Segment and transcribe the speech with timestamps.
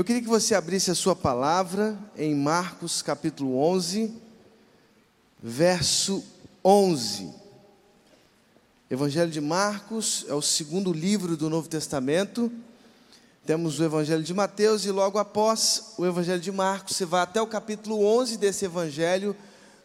[0.00, 4.10] Eu queria que você abrisse a sua palavra em Marcos capítulo 11,
[5.42, 6.24] verso
[6.64, 7.30] 11.
[8.90, 12.50] Evangelho de Marcos é o segundo livro do Novo Testamento.
[13.44, 17.42] Temos o Evangelho de Mateus e logo após o Evangelho de Marcos, você vai até
[17.42, 19.36] o capítulo 11 desse Evangelho.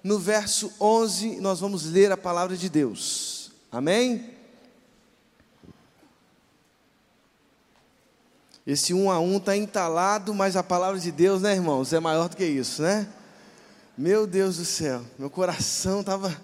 [0.02, 3.52] No verso 11, nós vamos ler a palavra de Deus.
[3.70, 4.35] Amém?
[8.66, 12.28] Esse um a um está entalado, mas a palavra de Deus, né, irmãos, é maior
[12.28, 13.08] do que isso, né?
[13.96, 16.36] Meu Deus do céu, meu coração estava.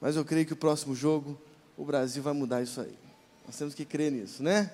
[0.00, 1.40] Mas eu creio que o próximo jogo,
[1.76, 2.94] o Brasil vai mudar isso aí.
[3.46, 4.70] Nós temos que crer nisso, né?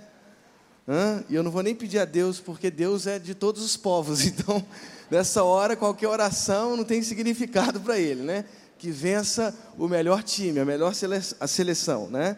[0.89, 1.23] Hã?
[1.29, 4.25] E eu não vou nem pedir a Deus, porque Deus é de todos os povos.
[4.27, 4.67] Então,
[5.11, 8.45] nessa hora, qualquer oração não tem significado para Ele, né?
[8.81, 10.95] Que vença o melhor time, a melhor
[11.39, 12.35] a seleção, né?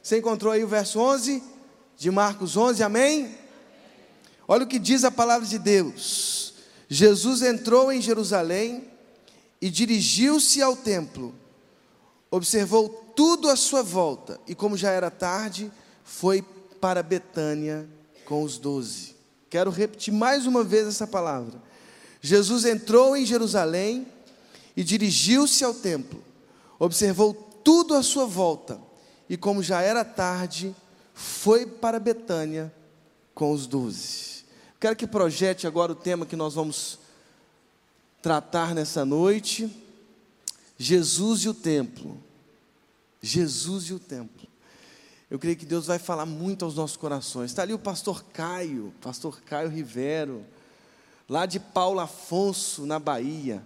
[0.00, 1.42] Você encontrou aí o verso 11
[1.96, 3.34] de Marcos 11, amém?
[4.46, 6.54] Olha o que diz a palavra de Deus.
[6.88, 8.84] Jesus entrou em Jerusalém
[9.60, 11.34] e dirigiu-se ao templo.
[12.30, 15.72] Observou tudo à sua volta e, como já era tarde,
[16.04, 16.40] foi
[16.80, 17.88] para Betânia
[18.26, 19.16] com os doze.
[19.50, 21.60] Quero repetir mais uma vez essa palavra.
[22.20, 24.06] Jesus entrou em Jerusalém
[24.80, 26.24] e dirigiu-se ao templo.
[26.78, 28.80] Observou tudo à sua volta
[29.28, 30.74] e, como já era tarde,
[31.12, 32.72] foi para Betânia
[33.34, 34.42] com os doze.
[34.80, 36.98] Quero que projete agora o tema que nós vamos
[38.22, 39.70] tratar nessa noite:
[40.78, 42.18] Jesus e o templo.
[43.20, 44.48] Jesus e o templo.
[45.30, 47.50] Eu creio que Deus vai falar muito aos nossos corações.
[47.50, 50.42] Está ali o pastor Caio, pastor Caio Rivero,
[51.28, 53.62] lá de Paulo Afonso, na Bahia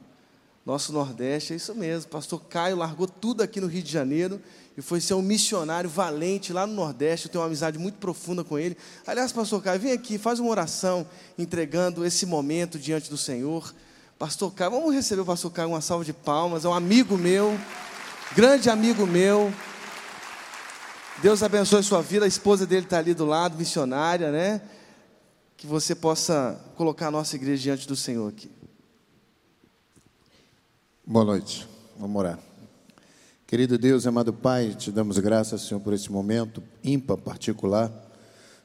[0.64, 2.10] nosso Nordeste, é isso mesmo.
[2.10, 4.40] Pastor Caio largou tudo aqui no Rio de Janeiro
[4.76, 7.26] e foi ser um missionário valente lá no Nordeste.
[7.26, 8.76] Eu tenho uma amizade muito profunda com ele.
[9.06, 11.06] Aliás, Pastor Caio, vem aqui, faz uma oração
[11.38, 13.74] entregando esse momento diante do Senhor.
[14.18, 16.64] Pastor Caio, vamos receber o Pastor Caio uma salva de palmas.
[16.64, 17.58] É um amigo meu,
[18.34, 19.52] grande amigo meu.
[21.22, 22.24] Deus abençoe sua vida.
[22.24, 24.62] A esposa dele está ali do lado, missionária, né?
[25.58, 28.63] Que você possa colocar a nossa igreja diante do Senhor aqui.
[31.06, 31.68] Boa noite.
[31.98, 32.38] Vamos orar.
[33.46, 37.92] Querido Deus, amado Pai, te damos graças, Senhor, por esse momento ímpar, particular,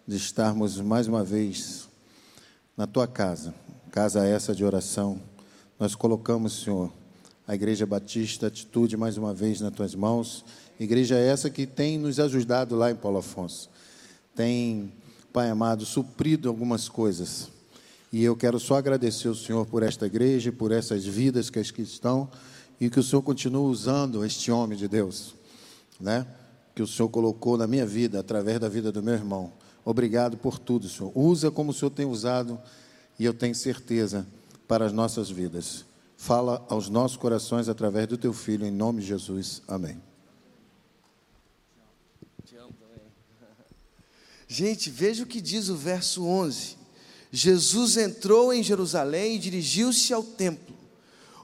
[0.08, 1.90] de estarmos mais uma vez
[2.78, 3.54] na tua casa,
[3.92, 5.22] casa essa de oração.
[5.78, 6.94] Nós colocamos, Senhor,
[7.46, 10.46] a Igreja Batista Atitude mais uma vez nas tuas mãos.
[10.80, 13.70] Igreja essa que tem nos ajudado lá em Paulo Afonso.
[14.34, 14.94] Tem,
[15.34, 17.50] Pai amado, suprido algumas coisas
[18.12, 21.82] e eu quero só agradecer ao Senhor por esta igreja, por essas vidas que aqui
[21.82, 22.30] estão,
[22.80, 25.36] e que o Senhor continue usando este homem de Deus,
[26.00, 26.26] né?
[26.74, 29.52] Que o Senhor colocou na minha vida, através da vida do meu irmão.
[29.86, 31.12] Obrigado por tudo, Senhor.
[31.14, 32.60] Usa como o Senhor tem usado,
[33.20, 34.26] e eu tenho certeza
[34.68, 35.86] para as nossas vidas.
[36.16, 39.62] Fala aos nossos corações através do teu filho, em nome de Jesus.
[39.68, 40.02] Amém.
[44.52, 46.79] Gente, veja o que diz o verso 11.
[47.32, 50.76] Jesus entrou em Jerusalém e dirigiu-se ao templo.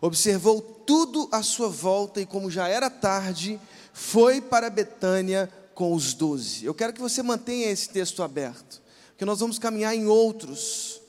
[0.02, 3.60] Observou tudo à sua volta e, como já era tarde,
[3.94, 6.66] foi para Betânia com os doze.
[6.66, 11.02] Eu quero que você mantenha esse texto aberto, porque nós vamos caminhar em outros,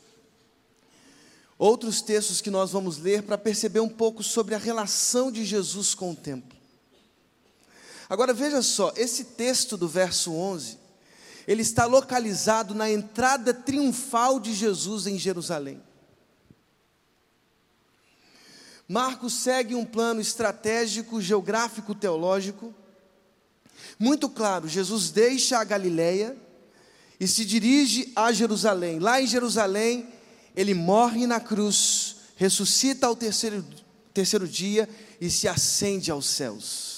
[1.59, 5.95] outros textos que nós vamos ler para perceber um pouco sobre a relação de Jesus
[5.95, 6.57] com o templo.
[8.09, 10.86] Agora veja só, esse texto do verso 11
[11.47, 15.81] ele está localizado na entrada triunfal de Jesus em Jerusalém.
[18.89, 22.75] Marcos segue um plano estratégico, geográfico, teológico.
[23.99, 26.37] Muito claro, Jesus deixa a Galileia
[27.19, 28.99] e se dirige a Jerusalém.
[28.99, 30.09] Lá em Jerusalém,
[30.55, 33.65] ele morre na cruz, ressuscita ao terceiro,
[34.13, 34.89] terceiro dia
[35.21, 36.96] e se ascende aos céus.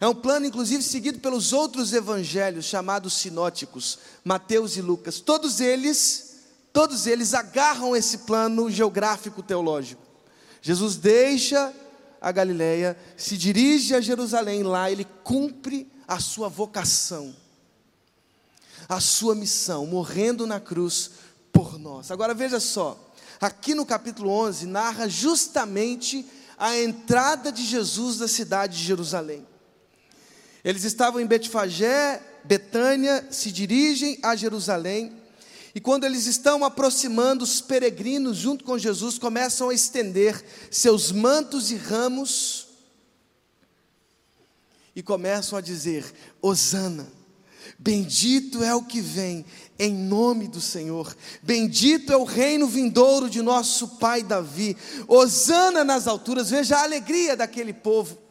[0.00, 5.20] É um plano, inclusive, seguido pelos outros evangelhos chamados sinóticos, Mateus e Lucas.
[5.20, 6.36] Todos eles,
[6.72, 10.02] todos eles agarram esse plano geográfico teológico.
[10.60, 11.72] Jesus deixa
[12.20, 17.34] a Galileia, se dirige a Jerusalém, lá ele cumpre a sua vocação,
[18.88, 21.12] a sua missão, morrendo na cruz
[21.52, 22.10] por nós.
[22.10, 26.26] Agora veja só, aqui no capítulo 11 narra justamente
[26.58, 29.46] a entrada de Jesus da cidade de Jerusalém.
[30.66, 35.12] Eles estavam em Betfagé, Betânia, se dirigem a Jerusalém.
[35.72, 41.70] E quando eles estão aproximando, os peregrinos, junto com Jesus, começam a estender seus mantos
[41.70, 42.66] e ramos.
[44.96, 46.04] e começam a dizer:
[46.42, 47.06] Hosana,
[47.78, 49.44] bendito é o que vem
[49.78, 54.76] em nome do Senhor, bendito é o reino vindouro de nosso pai Davi,
[55.06, 58.25] Hosana nas alturas, veja a alegria daquele povo.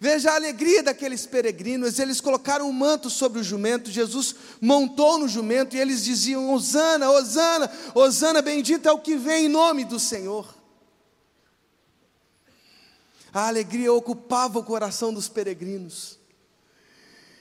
[0.00, 5.28] Veja a alegria daqueles peregrinos, eles colocaram um manto sobre o jumento, Jesus montou no
[5.28, 10.00] jumento e eles diziam: Hosana, Hosana, Hosana, bendito é o que vem em nome do
[10.00, 10.54] Senhor.
[13.32, 16.18] A alegria ocupava o coração dos peregrinos.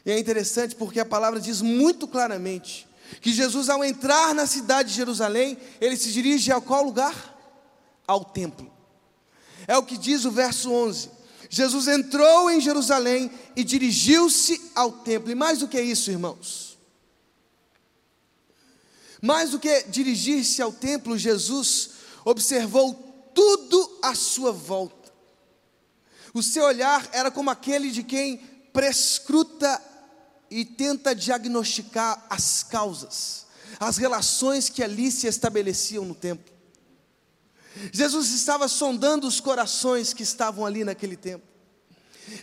[0.06, 2.88] E é interessante porque a palavra diz muito claramente
[3.22, 7.32] que Jesus, ao entrar na cidade de Jerusalém, ele se dirige a qual lugar?
[8.08, 8.72] Ao templo.
[9.68, 11.10] É o que diz o verso 11.
[11.54, 15.30] Jesus entrou em Jerusalém e dirigiu-se ao templo.
[15.30, 16.80] E mais do que isso, irmãos,
[19.22, 21.92] mais do que dirigir-se ao templo, Jesus
[22.26, 22.96] observou
[23.36, 25.14] tudo à sua volta.
[26.34, 28.38] O seu olhar era como aquele de quem
[28.74, 29.80] prescruta
[30.50, 33.46] e tenta diagnosticar as causas,
[33.80, 36.53] as relações que ali se estabeleciam no templo.
[37.92, 41.54] Jesus estava sondando os corações que estavam ali naquele tempo.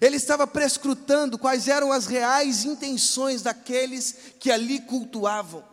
[0.00, 5.64] Ele estava prescrutando quais eram as reais intenções daqueles que ali cultuavam,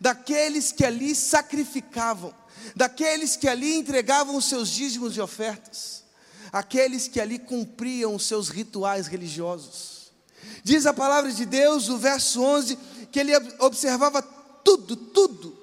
[0.00, 2.34] daqueles que ali sacrificavam,
[2.74, 6.04] daqueles que ali entregavam os seus dízimos e ofertas,
[6.52, 10.12] aqueles que ali cumpriam os seus rituais religiosos.
[10.62, 12.76] Diz a palavra de Deus, o verso 11,
[13.10, 15.56] que ele observava tudo, tudo,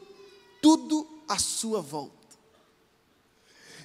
[0.61, 2.22] tudo à sua volta.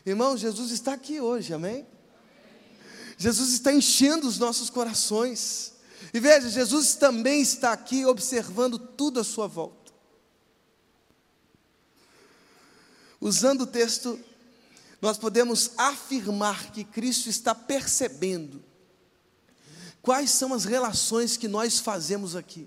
[0.08, 1.86] Irmão, Jesus está aqui hoje, amém?
[3.18, 5.74] Jesus está enchendo os nossos corações.
[6.14, 9.92] E veja, Jesus também está aqui observando tudo à sua volta.
[13.20, 14.18] Usando o texto,
[15.02, 18.64] nós podemos afirmar que Cristo está percebendo
[20.00, 22.66] quais são as relações que nós fazemos aqui.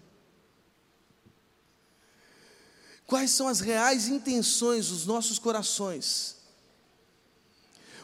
[3.08, 6.41] Quais são as reais intenções dos nossos corações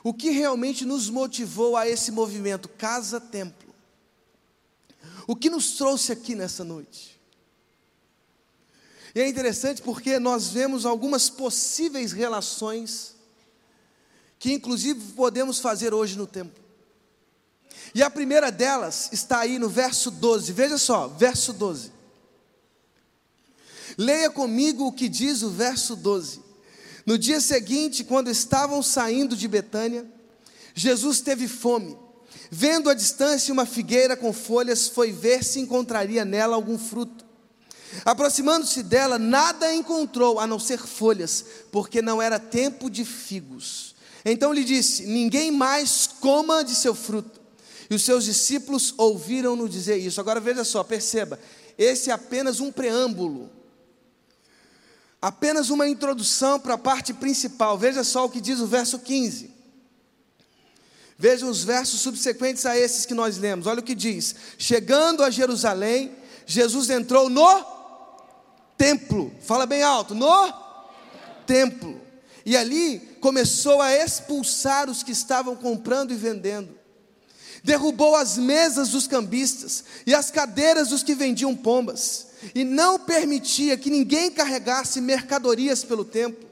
[0.08, 3.76] o que realmente nos motivou a esse movimento casa-templo?
[5.28, 7.20] O que nos trouxe aqui nessa noite?
[9.14, 13.18] E é interessante porque nós vemos algumas possíveis relações
[14.40, 16.64] que, inclusive, podemos fazer hoje no templo.
[17.94, 21.92] E a primeira delas está aí no verso 12, veja só, verso 12.
[23.98, 26.47] Leia comigo o que diz o verso 12.
[27.08, 30.06] No dia seguinte, quando estavam saindo de Betânia,
[30.76, 31.98] Jesus teve fome.
[32.52, 37.26] Vendo à distância uma figueira com folhas, foi ver se encontraria nela algum fruto.
[38.04, 43.96] Aproximando-se dela, nada encontrou a não ser folhas, porque não era tempo de figos.
[44.26, 47.40] Então lhe disse: Ninguém mais coma de seu fruto.
[47.90, 50.20] E os seus discípulos ouviram-no dizer isso.
[50.20, 51.40] Agora veja só, perceba,
[51.78, 53.50] esse é apenas um preâmbulo
[55.22, 57.78] Apenas uma introdução para a parte principal.
[57.78, 59.52] Veja só o que diz o verso 15.
[61.18, 63.66] Veja os versos subsequentes a esses que nós lemos.
[63.66, 66.12] Olha o que diz: Chegando a Jerusalém,
[66.46, 67.66] Jesus entrou no
[68.78, 69.34] templo.
[69.42, 70.54] Fala bem alto: no
[71.48, 72.00] templo.
[72.46, 76.78] E ali começou a expulsar os que estavam comprando e vendendo.
[77.64, 83.78] Derrubou as mesas dos cambistas e as cadeiras dos que vendiam pombas e não permitia
[83.78, 86.48] que ninguém carregasse mercadorias pelo templo,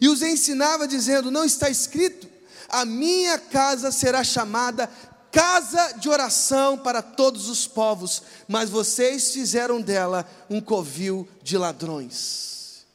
[0.00, 2.28] e os ensinava dizendo: Não está escrito,
[2.68, 4.90] a minha casa será chamada
[5.30, 12.86] casa de oração para todos os povos, mas vocês fizeram dela um covil de ladrões.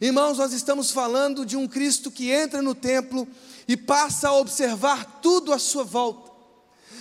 [0.00, 3.26] Irmãos, nós estamos falando de um Cristo que entra no templo
[3.66, 6.30] e passa a observar tudo à sua volta.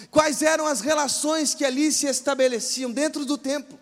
[0.09, 3.79] Quais eram as relações que ali se estabeleciam dentro do templo?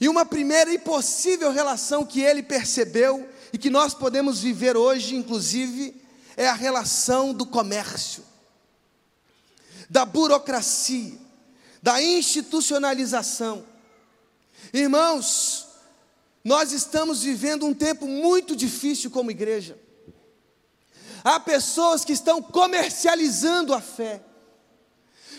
[0.00, 5.14] E uma primeira e possível relação que ele percebeu e que nós podemos viver hoje,
[5.14, 5.94] inclusive,
[6.36, 8.24] é a relação do comércio,
[9.90, 11.18] da burocracia,
[11.82, 13.64] da institucionalização.
[14.72, 15.66] Irmãos,
[16.42, 19.78] nós estamos vivendo um tempo muito difícil como igreja.
[21.22, 24.22] Há pessoas que estão comercializando a fé,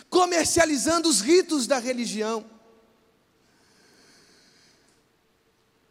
[0.09, 2.45] comercializando os ritos da religião.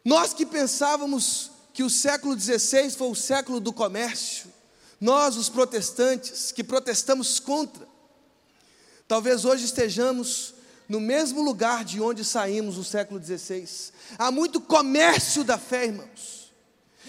[0.03, 4.51] Nós que pensávamos que o século XVI foi o século do comércio,
[4.99, 7.87] nós, os protestantes, que protestamos contra,
[9.07, 10.53] talvez hoje estejamos
[10.87, 13.65] no mesmo lugar de onde saímos no século XVI.
[14.17, 16.51] Há muito comércio da fé, irmãos.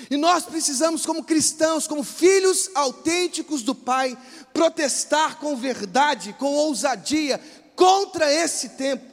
[0.08, 4.16] E nós precisamos, como cristãos, como filhos autênticos do Pai,
[4.54, 7.40] protestar com verdade, com ousadia
[7.74, 9.04] contra esse tempo.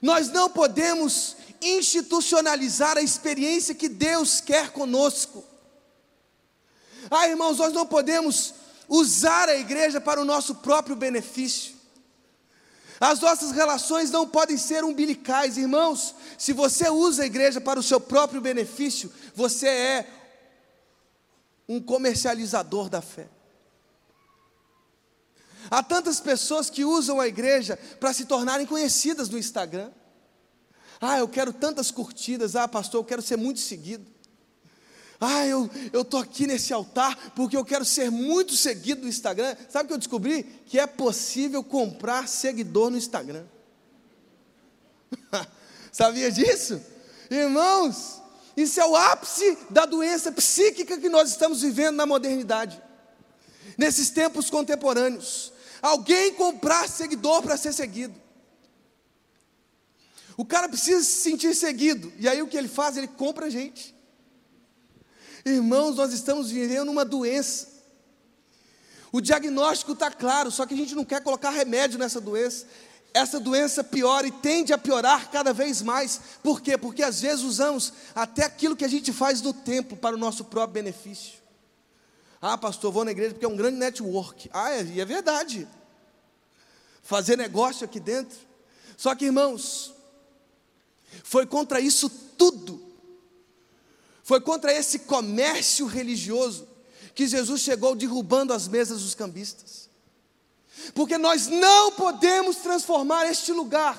[0.00, 5.44] Nós não podemos institucionalizar a experiência que Deus quer conosco.
[7.10, 8.54] Ah, irmãos, nós não podemos
[8.88, 11.74] usar a igreja para o nosso próprio benefício.
[13.00, 16.14] As nossas relações não podem ser umbilicais, irmãos.
[16.38, 20.10] Se você usa a igreja para o seu próprio benefício, você é
[21.68, 23.28] um comercializador da fé.
[25.70, 29.90] Há tantas pessoas que usam a igreja para se tornarem conhecidas no Instagram.
[31.06, 32.56] Ah, eu quero tantas curtidas.
[32.56, 34.06] Ah, pastor, eu quero ser muito seguido.
[35.20, 39.54] Ah, eu estou aqui nesse altar porque eu quero ser muito seguido no Instagram.
[39.68, 40.42] Sabe o que eu descobri?
[40.64, 43.44] Que é possível comprar seguidor no Instagram.
[45.92, 46.80] Sabia disso?
[47.30, 48.22] Irmãos,
[48.56, 52.82] isso é o ápice da doença psíquica que nós estamos vivendo na modernidade.
[53.76, 55.52] Nesses tempos contemporâneos.
[55.82, 58.23] Alguém comprar seguidor para ser seguido.
[60.36, 62.12] O cara precisa se sentir seguido.
[62.18, 62.96] E aí o que ele faz?
[62.96, 63.94] Ele compra gente.
[65.44, 67.68] Irmãos, nós estamos vivendo uma doença.
[69.12, 72.66] O diagnóstico está claro, só que a gente não quer colocar remédio nessa doença.
[73.12, 76.20] Essa doença piora e tende a piorar cada vez mais.
[76.42, 76.76] Por quê?
[76.76, 80.44] Porque às vezes usamos até aquilo que a gente faz no templo para o nosso
[80.46, 81.34] próprio benefício.
[82.42, 84.50] Ah, pastor, vou na igreja porque é um grande network.
[84.52, 85.68] Ah, é, é verdade.
[87.02, 88.36] Fazer negócio aqui dentro.
[88.96, 89.93] Só que, irmãos,
[91.22, 92.82] foi contra isso tudo.
[94.22, 96.66] Foi contra esse comércio religioso
[97.14, 99.88] que Jesus chegou derrubando as mesas dos cambistas.
[100.94, 103.98] Porque nós não podemos transformar este lugar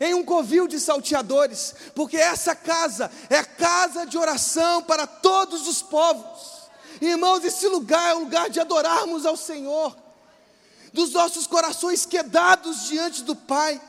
[0.00, 5.82] em um covil de salteadores, porque essa casa é casa de oração para todos os
[5.82, 6.68] povos.
[7.00, 9.96] Irmãos, esse lugar é um lugar de adorarmos ao Senhor,
[10.92, 13.80] dos nossos corações quedados diante do Pai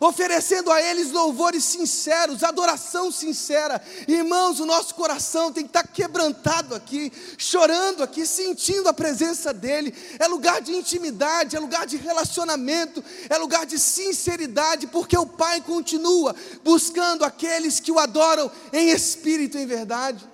[0.00, 3.80] oferecendo a eles louvores sinceros, adoração sincera.
[4.08, 9.94] Irmãos, o nosso coração tem que estar quebrantado aqui, chorando aqui, sentindo a presença dEle.
[10.18, 15.60] É lugar de intimidade, é lugar de relacionamento, é lugar de sinceridade, porque o Pai
[15.60, 20.28] continua buscando aqueles que o adoram em espírito e em verdade.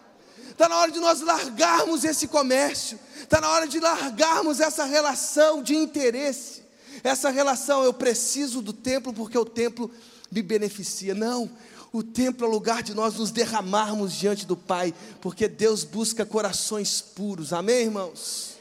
[0.51, 5.63] Está na hora de nós largarmos esse comércio, está na hora de largarmos essa relação
[5.63, 6.70] de interesse
[7.03, 9.91] essa relação, eu preciso do templo porque o templo
[10.31, 11.15] me beneficia.
[11.15, 11.51] Não,
[11.93, 16.25] o templo é o lugar de nós nos derramarmos diante do Pai, porque Deus busca
[16.25, 17.53] corações puros.
[17.53, 18.57] Amém, irmãos?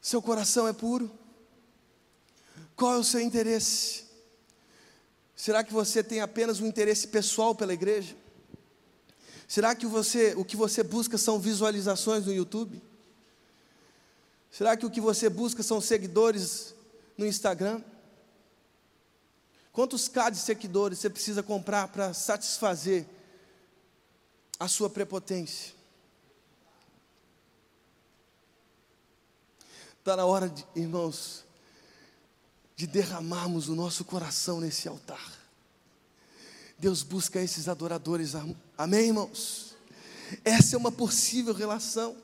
[0.00, 1.10] Seu coração é puro?
[2.76, 4.04] Qual é o seu interesse?
[5.36, 8.14] Será que você tem apenas um interesse pessoal pela igreja?
[9.48, 12.82] Será que você, o que você busca são visualizações no YouTube?
[14.52, 16.74] Será que o que você busca são seguidores
[17.16, 17.82] no Instagram?
[19.72, 23.06] Quantos K de seguidores você precisa comprar para satisfazer
[24.60, 25.72] a sua prepotência?
[30.00, 31.44] Está na hora, de, irmãos,
[32.76, 35.32] de derramarmos o nosso coração nesse altar.
[36.78, 38.34] Deus busca esses adoradores,
[38.76, 39.74] amém, irmãos?
[40.44, 42.14] Essa é uma possível relação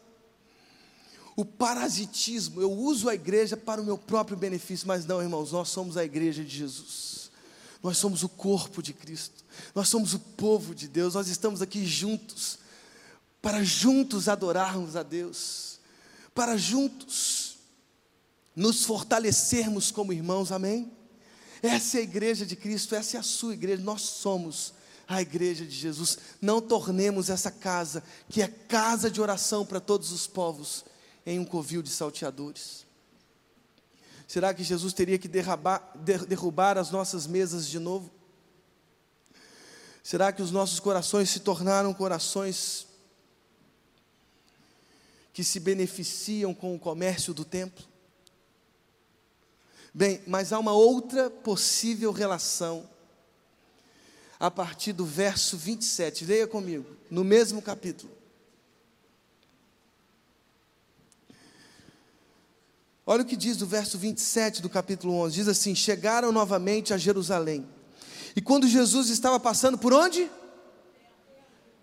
[1.38, 5.68] o parasitismo, eu uso a igreja para o meu próprio benefício, mas não, irmãos, nós
[5.68, 7.30] somos a igreja de Jesus.
[7.80, 9.44] Nós somos o corpo de Cristo.
[9.72, 11.14] Nós somos o povo de Deus.
[11.14, 12.58] Nós estamos aqui juntos
[13.40, 15.78] para juntos adorarmos a Deus,
[16.34, 17.58] para juntos
[18.56, 20.50] nos fortalecermos como irmãos.
[20.50, 20.90] Amém?
[21.62, 23.80] Essa é a igreja de Cristo, essa é a sua igreja.
[23.80, 24.74] Nós somos
[25.06, 26.18] a igreja de Jesus.
[26.42, 30.84] Não tornemos essa casa, que é casa de oração para todos os povos,
[31.28, 32.86] em um covil de salteadores?
[34.26, 38.10] Será que Jesus teria que derrubar, as nossas mesas de novo?
[40.02, 42.86] Será que os nossos corações se tornaram corações
[45.34, 47.84] que se beneficiam com o comércio do templo?
[49.92, 52.88] Bem, mas há uma outra possível relação
[54.40, 56.24] a partir do verso 27.
[56.24, 58.17] Leia comigo, no mesmo capítulo.
[63.10, 66.98] Olha o que diz o verso 27 do capítulo 11: diz assim: Chegaram novamente a
[66.98, 67.66] Jerusalém.
[68.36, 70.30] E quando Jesus estava passando por onde?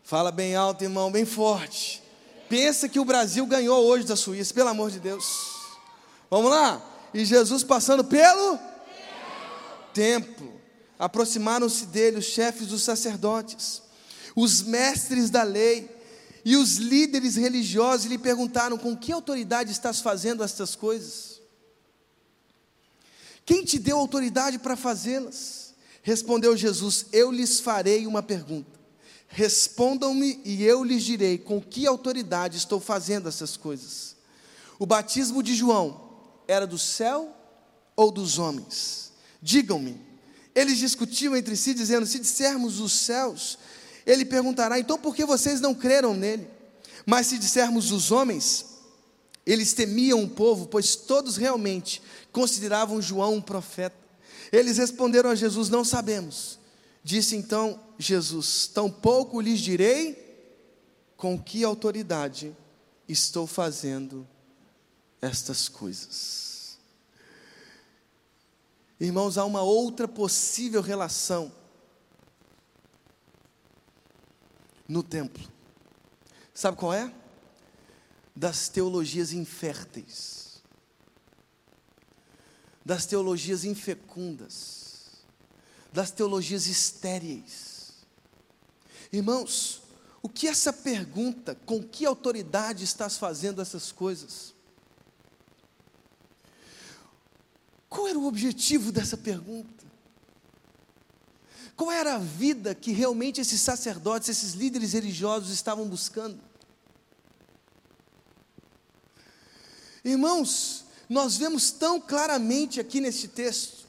[0.04, 2.04] Fala bem alto, irmão, bem forte.
[2.48, 5.26] Pensa que o Brasil ganhou hoje da Suíça, pelo amor de Deus.
[6.30, 6.80] Vamos lá?
[7.12, 8.60] E Jesus passando pelo
[9.96, 10.54] templo.
[11.00, 13.82] Aproximaram-se dele os chefes dos sacerdotes,
[14.36, 15.90] Os mestres da lei
[16.46, 21.42] e os líderes religiosos lhe perguntaram: Com que autoridade estás fazendo estas coisas?
[23.44, 25.74] Quem te deu autoridade para fazê-las?
[26.04, 28.80] Respondeu Jesus: Eu lhes farei uma pergunta.
[29.28, 34.16] Respondam-me e eu lhes direi com que autoridade estou fazendo essas coisas.
[34.78, 36.00] O batismo de João
[36.48, 37.36] era do céu
[37.96, 39.12] ou dos homens?
[39.42, 40.00] Digam-me.
[40.54, 43.58] Eles discutiam entre si, dizendo: Se dissermos os céus,
[44.06, 46.48] ele perguntará: Então por que vocês não creram nele?
[47.06, 48.66] Mas se dissermos os homens,
[49.46, 53.96] eles temiam o povo, pois todos realmente consideravam João um profeta.
[54.52, 56.60] Eles responderam a Jesus: Não sabemos.
[57.04, 60.24] Disse então Jesus: Tampouco lhes direi
[61.18, 62.56] com que autoridade
[63.08, 64.28] estou fazendo
[65.22, 66.78] estas coisas.
[69.00, 71.52] Irmãos, há uma outra possível relação
[74.88, 75.48] no templo.
[76.54, 77.14] Sabe qual é?
[78.36, 80.62] Das teologias inférteis,
[82.84, 85.24] das teologias infecundas,
[85.92, 88.06] das teologias estéreis.
[89.12, 89.82] Irmãos,
[90.22, 94.54] o que essa pergunta, com que autoridade estás fazendo essas coisas?
[97.88, 99.85] Qual era o objetivo dessa pergunta?
[101.76, 106.40] Qual era a vida que realmente esses sacerdotes, esses líderes religiosos estavam buscando?
[110.04, 113.86] Irmãos, nós vemos tão claramente aqui neste texto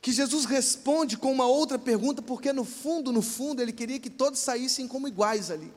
[0.00, 4.10] que Jesus responde com uma outra pergunta, porque no fundo, no fundo, ele queria que
[4.10, 5.72] todos saíssem como iguais ali,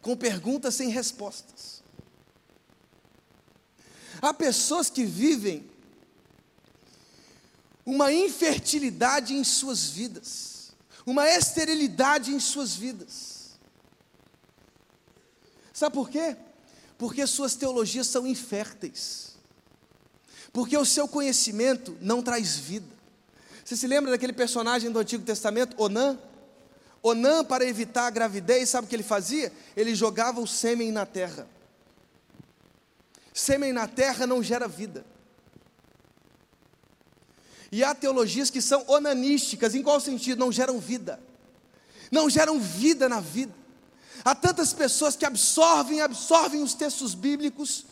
[0.00, 1.82] com perguntas sem respostas.
[4.22, 5.68] Há pessoas que vivem
[7.84, 10.72] uma infertilidade em suas vidas,
[11.04, 13.58] uma esterilidade em suas vidas.
[15.72, 16.36] Sabe por quê?
[16.96, 19.36] Porque suas teologias são inférteis,
[20.52, 22.94] porque o seu conhecimento não traz vida.
[23.64, 26.18] Você se lembra daquele personagem do Antigo Testamento, Onã?
[27.02, 29.52] Onã, para evitar a gravidez, sabe o que ele fazia?
[29.76, 31.46] Ele jogava o sêmen na terra.
[33.32, 35.04] Sêmen na terra não gera vida.
[37.74, 40.38] E há teologias que são onanísticas, em qual sentido?
[40.38, 41.18] Não geram vida.
[42.08, 43.52] Não geram vida na vida.
[44.24, 47.84] Há tantas pessoas que absorvem, absorvem os textos bíblicos,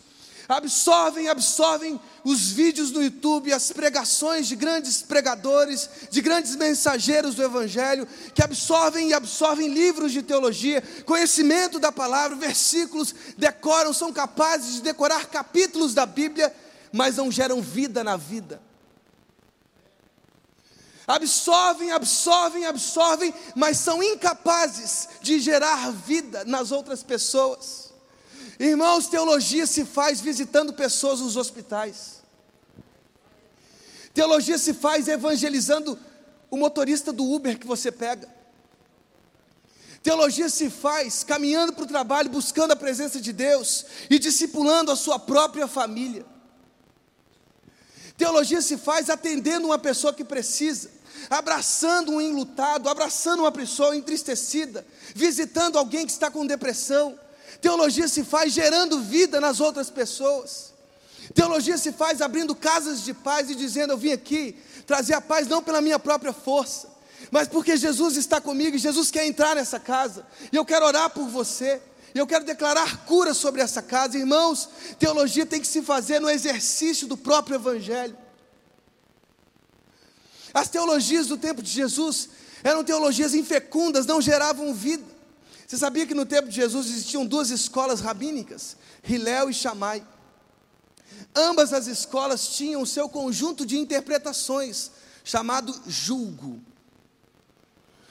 [0.48, 7.42] absorvem, absorvem os vídeos no YouTube, as pregações de grandes pregadores, de grandes mensageiros do
[7.42, 14.74] Evangelho, que absorvem e absorvem livros de teologia, conhecimento da palavra, versículos, decoram, são capazes
[14.74, 16.54] de decorar capítulos da Bíblia,
[16.92, 18.62] mas não geram vida na vida
[21.12, 27.92] absorvem, absorvem, absorvem, mas são incapazes de gerar vida nas outras pessoas.
[28.58, 32.22] Irmãos, teologia se faz visitando pessoas nos hospitais.
[34.14, 35.98] Teologia se faz evangelizando
[36.50, 38.28] o motorista do Uber que você pega.
[40.02, 44.96] Teologia se faz caminhando para o trabalho, buscando a presença de Deus e discipulando a
[44.96, 46.24] sua própria família.
[48.16, 50.90] Teologia se faz atendendo uma pessoa que precisa,
[51.30, 57.18] abraçando um enlutado, abraçando uma pessoa entristecida, visitando alguém que está com depressão.
[57.60, 60.72] Teologia se faz gerando vida nas outras pessoas.
[61.34, 64.56] Teologia se faz abrindo casas de paz e dizendo: Eu vim aqui
[64.86, 66.88] trazer a paz não pela minha própria força,
[67.30, 71.10] mas porque Jesus está comigo e Jesus quer entrar nessa casa, e eu quero orar
[71.10, 71.80] por você.
[72.14, 74.18] E eu quero declarar cura sobre essa casa.
[74.18, 78.14] Irmãos, teologia tem que se fazer no exercício do próprio Evangelho.
[80.52, 82.28] As teologias do tempo de Jesus
[82.62, 85.04] eram teologias infecundas, não geravam vida.
[85.66, 90.06] Você sabia que no tempo de Jesus existiam duas escolas rabínicas, Hilel e Shammai.
[91.34, 94.90] Ambas as escolas tinham o seu conjunto de interpretações,
[95.24, 96.60] chamado julgo.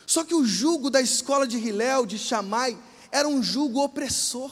[0.05, 2.77] Só que o julgo da escola de Hilel, de Shammai,
[3.11, 4.51] era um jugo opressor.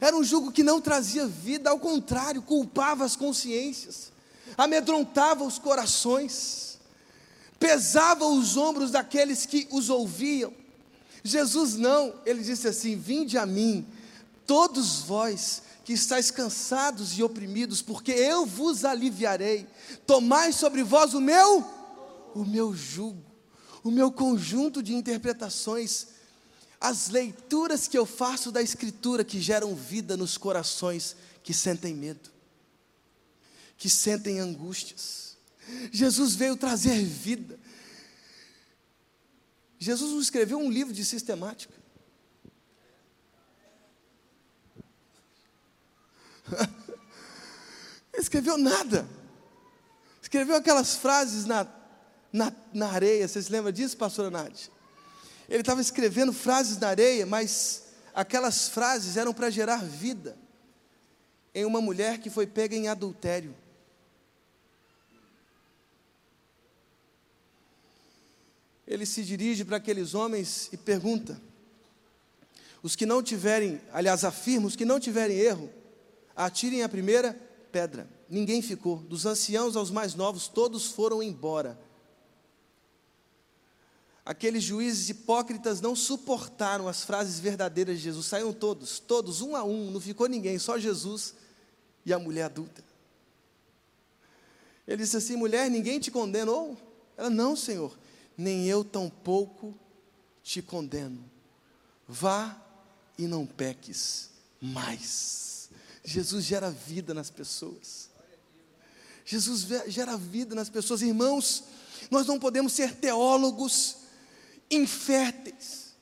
[0.00, 4.11] Era um jugo que não trazia vida, ao contrário, culpava as consciências,
[4.56, 6.78] amedrontava os corações,
[7.58, 10.52] pesava os ombros daqueles que os ouviam.
[11.24, 13.86] Jesus não, ele disse assim: Vinde a mim,
[14.46, 19.66] todos vós que estáis cansados e oprimidos, porque eu vos aliviarei.
[20.06, 21.64] Tomai sobre vós o meu,
[22.34, 23.22] o meu jugo,
[23.82, 26.12] o meu conjunto de interpretações
[26.82, 32.28] as leituras que eu faço da Escritura que geram vida nos corações que sentem medo,
[33.82, 35.36] que sentem angústias.
[35.90, 37.58] Jesus veio trazer vida.
[39.76, 41.74] Jesus não escreveu um livro de sistemática.
[48.14, 49.04] Escreveu nada.
[50.22, 51.66] Escreveu aquelas frases na,
[52.32, 53.26] na, na areia.
[53.26, 54.70] Vocês lembram disso, pastora Nádia?
[55.48, 60.38] Ele estava escrevendo frases na areia, mas aquelas frases eram para gerar vida
[61.52, 63.60] em uma mulher que foi pega em adultério.
[68.92, 71.40] Ele se dirige para aqueles homens e pergunta:
[72.82, 75.70] os que não tiverem, aliás, afirma, os que não tiverem erro,
[76.36, 77.32] atirem a primeira
[77.72, 78.06] pedra.
[78.28, 81.80] Ninguém ficou, dos anciãos aos mais novos, todos foram embora.
[84.26, 89.64] Aqueles juízes hipócritas não suportaram as frases verdadeiras de Jesus, saíram todos, todos, um a
[89.64, 91.34] um, não ficou ninguém, só Jesus
[92.04, 92.84] e a mulher adulta.
[94.86, 96.76] Ele disse assim: mulher, ninguém te condenou?
[97.16, 98.01] Ela, não, Senhor,
[98.36, 99.74] nem eu tampouco
[100.42, 101.24] te condeno.
[102.08, 102.60] Vá
[103.16, 105.70] e não peques mais.
[106.04, 108.10] Jesus gera vida nas pessoas.
[109.24, 111.64] Jesus gera vida nas pessoas, irmãos.
[112.10, 113.96] Nós não podemos ser teólogos
[114.70, 115.94] inférteis.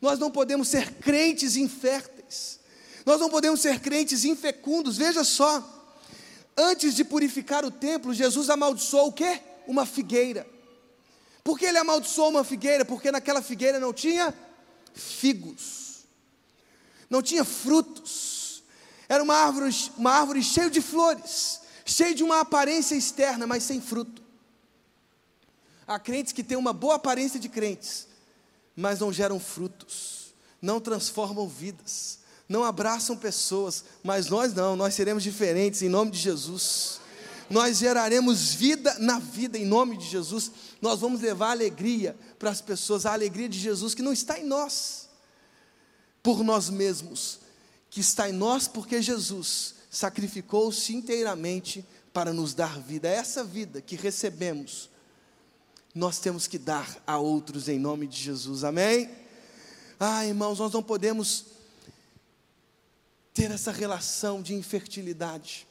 [0.00, 2.60] Nós não podemos ser crentes inférteis.
[3.06, 4.96] Nós não podemos ser crentes infecundos.
[4.96, 5.92] Veja só,
[6.56, 9.40] antes de purificar o templo, Jesus amaldiçoou o quê?
[9.66, 10.53] Uma figueira.
[11.44, 12.86] Por que ele amaldiçoou uma figueira?
[12.86, 14.34] Porque naquela figueira não tinha
[14.94, 16.06] figos,
[17.10, 18.62] não tinha frutos.
[19.06, 23.78] Era uma árvore, uma árvore cheia de flores, cheia de uma aparência externa, mas sem
[23.78, 24.22] fruto.
[25.86, 28.08] Há crentes que têm uma boa aparência de crentes,
[28.74, 35.22] mas não geram frutos, não transformam vidas, não abraçam pessoas, mas nós não, nós seremos
[35.22, 37.00] diferentes em nome de Jesus.
[37.50, 40.50] Nós geraremos vida na vida em nome de Jesus.
[40.80, 44.44] Nós vamos levar alegria para as pessoas, a alegria de Jesus que não está em
[44.44, 45.08] nós,
[46.22, 47.40] por nós mesmos,
[47.90, 53.08] que está em nós porque Jesus sacrificou-se inteiramente para nos dar vida.
[53.08, 54.88] É essa vida que recebemos
[55.94, 59.08] nós temos que dar a outros em nome de Jesus, amém?
[60.00, 61.44] Ah, irmãos, nós não podemos
[63.32, 65.68] ter essa relação de infertilidade.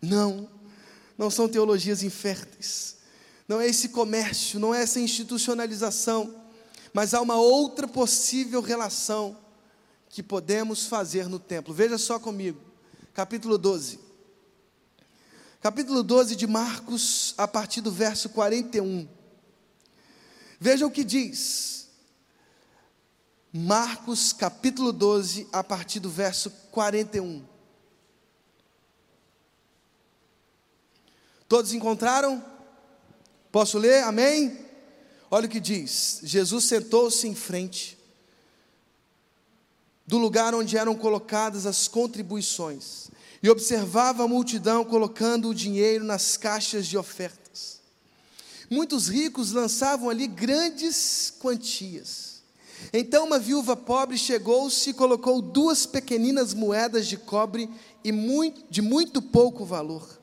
[0.00, 0.48] Não,
[1.16, 2.96] não são teologias inférteis,
[3.46, 6.34] não é esse comércio, não é essa institucionalização,
[6.92, 9.36] mas há uma outra possível relação
[10.08, 11.74] que podemos fazer no templo.
[11.74, 12.60] Veja só comigo,
[13.12, 14.10] capítulo 12
[15.60, 19.06] capítulo 12 de Marcos, a partir do verso 41.
[20.58, 21.88] Veja o que diz.
[23.52, 27.44] Marcos, capítulo 12, a partir do verso 41.
[31.50, 32.40] Todos encontraram?
[33.50, 34.04] Posso ler?
[34.04, 34.56] Amém?
[35.28, 37.98] Olha o que diz: Jesus sentou-se em frente
[40.06, 43.10] do lugar onde eram colocadas as contribuições
[43.42, 47.80] e observava a multidão colocando o dinheiro nas caixas de ofertas.
[48.70, 52.44] Muitos ricos lançavam ali grandes quantias.
[52.92, 57.68] Então uma viúva pobre chegou-se e colocou duas pequeninas moedas de cobre
[58.04, 58.12] e
[58.70, 60.20] de muito pouco valor.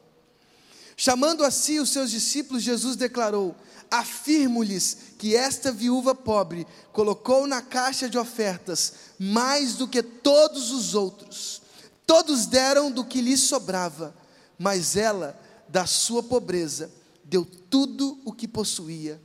[0.97, 3.55] Chamando a si os seus discípulos, Jesus declarou:
[3.89, 10.93] Afirmo-lhes que esta viúva pobre colocou na caixa de ofertas mais do que todos os
[10.93, 11.61] outros
[12.07, 14.15] Todos deram do que lhe sobrava,
[14.57, 16.89] mas ela, da sua pobreza,
[17.21, 19.21] deu tudo o que possuía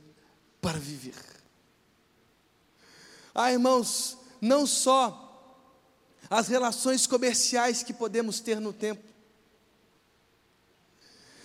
[0.59, 1.15] para viver.
[3.33, 5.21] Ah, irmãos, não só
[6.29, 9.01] as relações comerciais que podemos ter no tempo,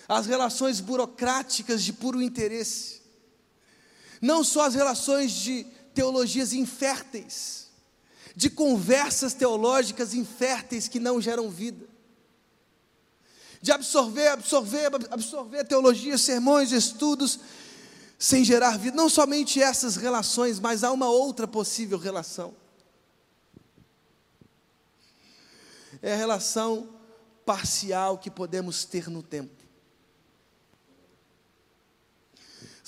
[0.09, 3.03] as relações burocráticas de puro interesse,
[4.23, 7.69] não só as relações de teologias inférteis,
[8.35, 11.87] de conversas teológicas inférteis que não geram vida,
[13.61, 17.39] de absorver, absorver, absorver teologia, sermões, estudos,
[18.19, 18.97] sem gerar vida.
[18.97, 22.55] Não somente essas relações, mas há uma outra possível relação.
[26.01, 26.89] É a relação
[27.45, 29.58] parcial que podemos ter no tempo.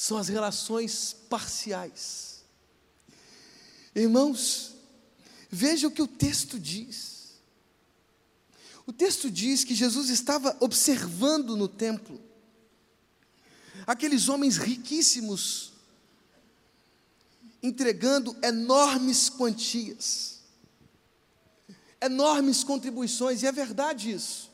[0.01, 2.43] São as relações parciais.
[3.95, 4.71] Irmãos,
[5.51, 7.41] Veja o que o texto diz.
[8.87, 12.21] O texto diz que Jesus estava observando no templo
[13.87, 15.73] aqueles homens riquíssimos
[17.63, 20.41] entregando enormes quantias,
[22.01, 24.51] enormes contribuições, e é verdade isso.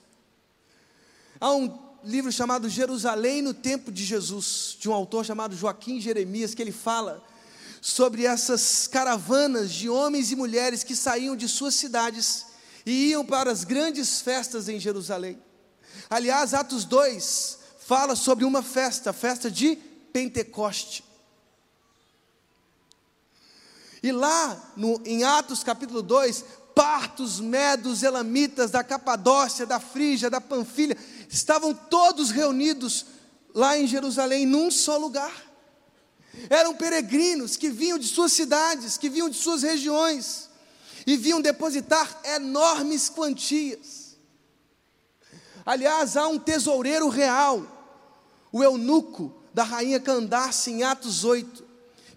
[1.38, 1.68] Há um
[2.04, 6.72] livro chamado Jerusalém no tempo de Jesus, de um autor chamado Joaquim Jeremias, que ele
[6.72, 7.22] fala
[7.80, 12.46] sobre essas caravanas de homens e mulheres que saíam de suas cidades
[12.84, 15.38] e iam para as grandes festas em Jerusalém.
[16.08, 19.76] Aliás, Atos 2 fala sobre uma festa, a festa de
[20.12, 21.04] Pentecoste.
[24.02, 26.44] E lá no, em Atos capítulo 2,
[26.76, 30.96] partos, medos, elamitas da Capadócia, da Frígia, da Panfilha,
[31.28, 33.06] estavam todos reunidos
[33.54, 35.32] lá em Jerusalém, num só lugar.
[36.50, 40.48] Eram peregrinos que vinham de suas cidades, que vinham de suas regiões,
[41.06, 44.16] e vinham depositar enormes quantias.
[45.64, 47.64] Aliás, há um tesoureiro real,
[48.52, 51.64] o eunuco da rainha Candace, em Atos 8,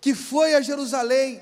[0.02, 1.42] que foi a Jerusalém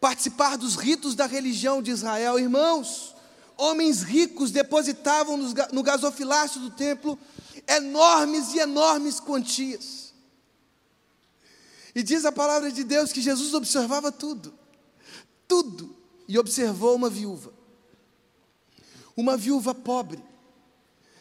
[0.00, 2.38] participar dos ritos da religião de Israel.
[2.38, 3.13] Irmãos,
[3.56, 5.36] homens ricos depositavam
[5.72, 7.18] no gasofilácio do templo
[7.66, 10.12] enormes e enormes quantias.
[11.94, 14.52] E diz a palavra de Deus que Jesus observava tudo,
[15.46, 17.52] tudo, e observou uma viúva,
[19.16, 20.22] uma viúva pobre,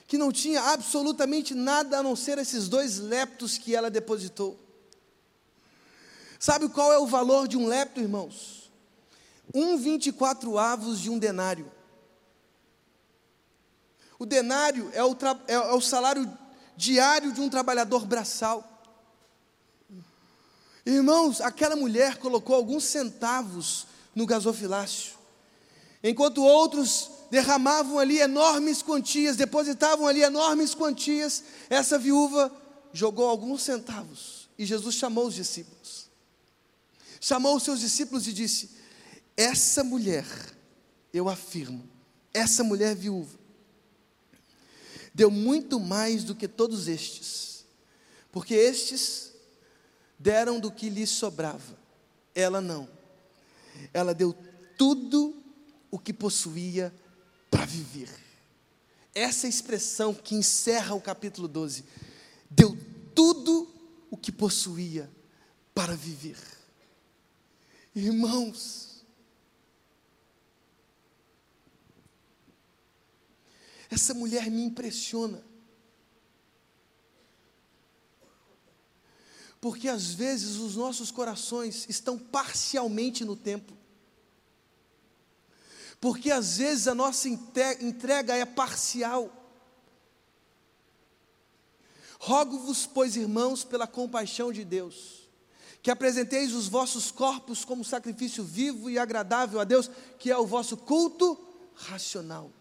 [0.07, 4.59] que não tinha absolutamente nada a não ser esses dois leptos que ela depositou.
[6.39, 8.71] Sabe qual é o valor de um lepto, irmãos?
[9.53, 11.71] Um vinte e quatro avos de um denário.
[14.23, 15.11] O denário é o,
[15.49, 16.31] é, é o salário
[16.77, 18.65] diário de um trabalhador braçal.
[20.85, 25.15] Irmãos, aquela mulher colocou alguns centavos no gasofilácio,
[26.01, 32.49] enquanto outros derramavam ali enormes quantias, depositavam ali enormes quantias, essa viúva
[32.93, 36.07] jogou alguns centavos e Jesus chamou os discípulos.
[37.19, 38.69] Chamou os seus discípulos e disse:
[39.35, 40.25] Essa mulher,
[41.13, 41.83] eu afirmo,
[42.33, 43.42] essa mulher viúva,
[45.13, 47.65] deu muito mais do que todos estes,
[48.31, 49.31] porque estes
[50.17, 51.77] deram do que lhes sobrava,
[52.33, 52.87] ela não.
[53.93, 54.35] Ela deu
[54.77, 55.35] tudo
[55.91, 56.93] o que possuía
[57.49, 58.09] para viver.
[59.13, 61.85] Essa expressão que encerra o capítulo 12.
[62.49, 62.75] Deu
[63.13, 63.71] tudo
[64.09, 65.09] o que possuía
[65.73, 66.37] para viver.
[67.95, 68.92] Irmãos,
[73.93, 75.43] essa mulher me impressiona.
[79.63, 83.77] porque às vezes os nossos corações estão parcialmente no templo.
[86.01, 89.31] Porque às vezes a nossa entrega é parcial.
[92.19, 95.29] Rogo-vos, pois, irmãos, pela compaixão de Deus,
[95.81, 100.45] que apresenteis os vossos corpos como sacrifício vivo e agradável a Deus, que é o
[100.45, 101.41] vosso culto
[101.73, 102.51] racional.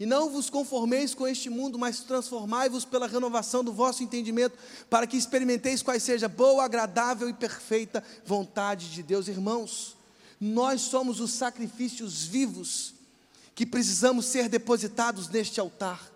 [0.00, 4.56] E não vos conformeis com este mundo, mas transformai-vos pela renovação do vosso entendimento,
[4.88, 9.28] para que experimenteis quais seja boa, agradável e perfeita vontade de Deus.
[9.28, 9.94] Irmãos,
[10.40, 12.94] nós somos os sacrifícios vivos
[13.54, 16.10] que precisamos ser depositados neste altar.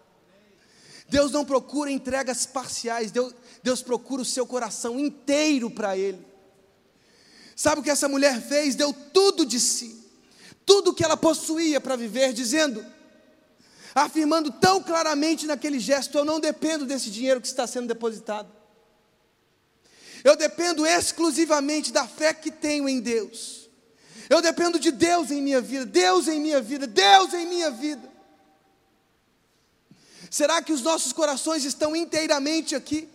[1.07, 6.25] Deus não procura entregas parciais, Deus, Deus procura o seu coração inteiro para Ele.
[7.55, 8.75] Sabe o que essa mulher fez?
[8.75, 10.09] Deu tudo de si,
[10.64, 12.83] tudo que ela possuía para viver, dizendo:
[13.94, 18.50] afirmando tão claramente naquele gesto: eu não dependo desse dinheiro que está sendo depositado.
[20.24, 23.68] Eu dependo exclusivamente da fé que tenho em Deus.
[24.28, 28.11] Eu dependo de Deus em minha vida, Deus em minha vida, Deus em minha vida.
[30.30, 33.09] Será que os nossos corações estão inteiramente aqui?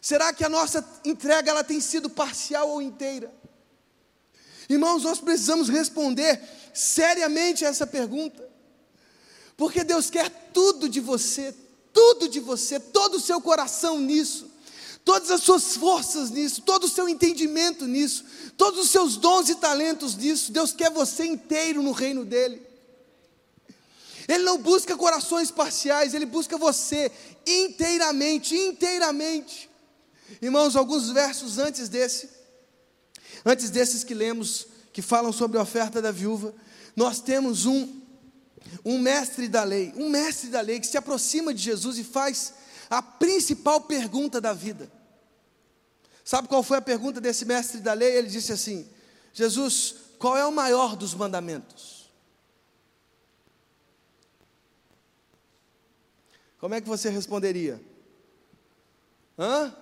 [0.00, 3.32] Será que a nossa entrega ela tem sido parcial ou inteira?
[4.68, 6.40] Irmãos, nós precisamos responder
[6.72, 8.51] seriamente essa pergunta.
[9.56, 11.54] Porque Deus quer tudo de você,
[11.92, 14.50] tudo de você, todo o seu coração nisso,
[15.04, 18.24] todas as suas forças nisso, todo o seu entendimento nisso,
[18.56, 20.52] todos os seus dons e talentos nisso.
[20.52, 22.62] Deus quer você inteiro no reino dEle.
[24.28, 27.10] Ele não busca corações parciais, ele busca você
[27.46, 29.68] inteiramente, inteiramente.
[30.40, 32.30] Irmãos, alguns versos antes desse,
[33.44, 36.54] antes desses que lemos, que falam sobre a oferta da viúva,
[36.94, 38.01] nós temos um
[38.84, 42.54] um mestre da lei, um mestre da lei que se aproxima de Jesus e faz
[42.88, 44.90] a principal pergunta da vida.
[46.24, 48.16] Sabe qual foi a pergunta desse mestre da lei?
[48.16, 48.88] Ele disse assim:
[49.32, 52.10] Jesus, qual é o maior dos mandamentos?
[56.58, 57.82] Como é que você responderia?
[59.36, 59.74] Hã?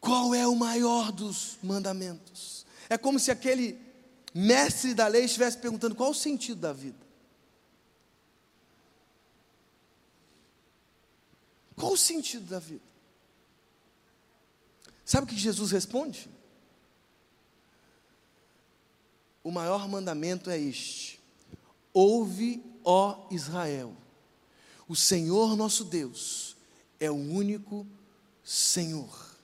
[0.00, 2.66] Qual é o maior dos mandamentos?
[2.90, 3.83] É como se aquele
[4.34, 6.98] mestre da lei estivesse perguntando qual o sentido da vida.
[11.76, 12.82] Qual o sentido da vida?
[15.04, 16.28] Sabe o que Jesus responde?
[19.42, 21.20] O maior mandamento é este:
[21.92, 23.94] Ouve, ó Israel,
[24.88, 26.56] o Senhor nosso Deus
[26.98, 27.86] é o único
[28.42, 29.34] Senhor.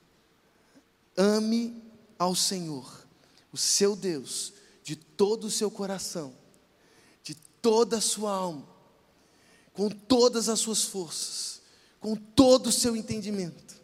[1.17, 1.83] Ame
[2.19, 3.07] ao Senhor,
[3.53, 6.35] o seu Deus, de todo o seu coração,
[7.23, 8.69] de toda a sua alma,
[9.73, 11.63] com todas as suas forças,
[12.01, 13.81] com todo o seu entendimento.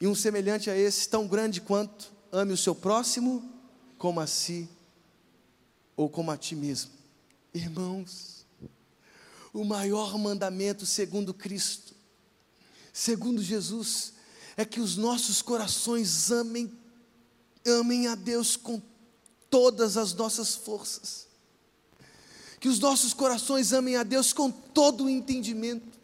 [0.00, 3.52] E um semelhante a esse, tão grande quanto ame o seu próximo
[3.96, 4.68] como a si
[5.96, 6.92] ou como a ti mesmo.
[7.52, 8.46] Irmãos,
[9.52, 11.94] o maior mandamento segundo Cristo,
[12.92, 14.12] segundo Jesus,
[14.56, 16.72] é que os nossos corações amem,
[17.66, 18.80] amem a Deus com
[19.50, 21.26] todas as nossas forças.
[22.60, 25.98] Que os nossos corações amem a Deus com todo o entendimento,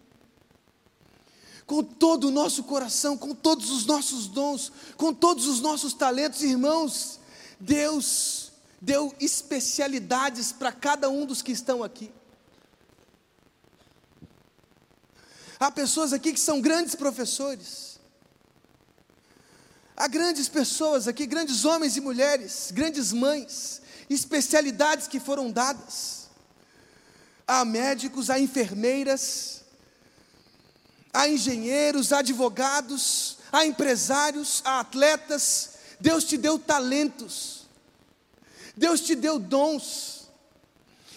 [1.67, 6.43] com todo o nosso coração, com todos os nossos dons, com todos os nossos talentos,
[6.43, 7.19] irmãos.
[7.59, 12.13] Deus deu especialidades para cada um dos que estão aqui.
[15.59, 17.94] Há pessoas aqui que são grandes professores.
[19.97, 23.81] Há grandes pessoas aqui, grandes homens e mulheres, grandes mães,
[24.11, 26.29] especialidades que foram dadas.
[27.47, 29.63] Há médicos, há enfermeiras,
[31.13, 35.71] há engenheiros, há advogados, há empresários, há atletas.
[36.01, 37.67] Deus te deu talentos.
[38.77, 40.29] Deus te deu dons.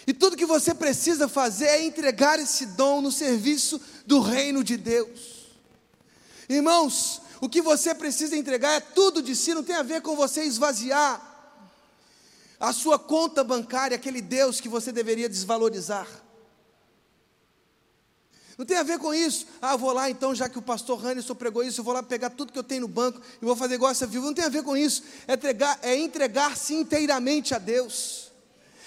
[0.05, 4.77] E tudo que você precisa fazer é entregar esse dom no serviço do reino de
[4.77, 5.47] Deus.
[6.47, 10.15] Irmãos, o que você precisa entregar é tudo de si, não tem a ver com
[10.15, 11.35] você esvaziar
[12.59, 16.07] a sua conta bancária, aquele Deus que você deveria desvalorizar.
[18.57, 19.45] Não tem a ver com isso.
[19.61, 22.31] Ah, vou lá então, já que o pastor Hanson pregou isso, eu vou lá pegar
[22.31, 24.27] tudo que eu tenho no banco e vou fazer igual essa viúva.
[24.27, 25.03] Não tem a ver com isso.
[25.27, 28.31] É entregar, é entregar-se inteiramente a Deus.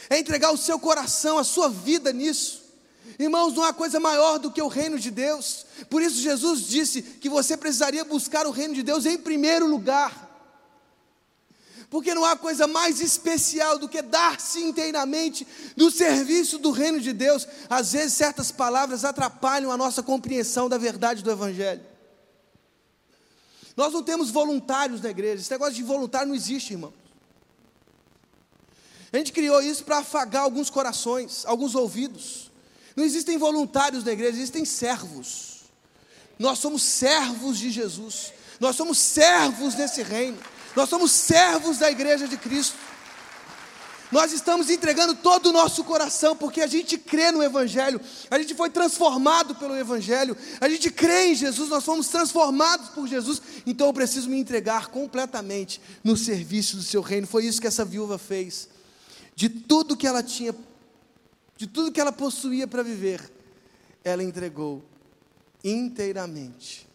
[0.08, 2.64] É entregar o seu coração, a sua vida nisso.
[3.18, 5.66] Irmãos, não há coisa maior do que o reino de Deus.
[5.88, 10.30] Por isso Jesus disse que você precisaria buscar o reino de Deus em primeiro lugar
[11.90, 17.12] porque não há coisa mais especial do que dar-se inteiramente no serviço do reino de
[17.12, 17.46] Deus.
[17.68, 21.84] Às vezes, certas palavras atrapalham a nossa compreensão da verdade do Evangelho.
[23.76, 26.94] Nós não temos voluntários na igreja, esse negócio de voluntário não existe, irmão.
[29.12, 32.49] A gente criou isso para afagar alguns corações, alguns ouvidos.
[32.96, 35.60] Não existem voluntários na igreja, existem servos.
[36.38, 40.38] Nós somos servos de Jesus, nós somos servos nesse reino.
[40.74, 42.76] Nós somos servos da igreja de Cristo.
[44.12, 48.56] Nós estamos entregando todo o nosso coração, porque a gente crê no Evangelho, a gente
[48.56, 53.86] foi transformado pelo Evangelho, a gente crê em Jesus, nós fomos transformados por Jesus, então
[53.86, 57.24] eu preciso me entregar completamente no serviço do seu reino.
[57.24, 58.68] Foi isso que essa viúva fez.
[59.36, 60.52] De tudo que ela tinha,
[61.60, 63.20] de tudo que ela possuía para viver,
[64.02, 64.82] ela entregou
[65.62, 66.88] inteiramente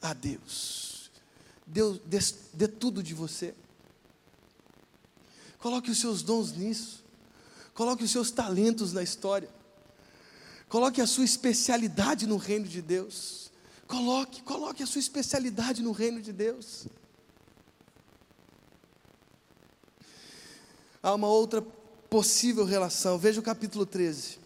[0.00, 1.10] a Deus.
[1.66, 2.18] Deus dê,
[2.52, 3.52] dê tudo de você.
[5.58, 7.02] Coloque os seus dons nisso.
[7.74, 9.50] Coloque os seus talentos na história.
[10.68, 13.50] Coloque a sua especialidade no reino de Deus.
[13.88, 16.86] Coloque, coloque a sua especialidade no reino de Deus.
[21.02, 21.60] Há uma outra
[22.12, 23.16] possível relação.
[23.16, 24.38] Veja o capítulo 13.